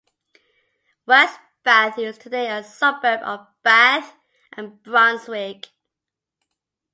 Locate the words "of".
3.21-3.45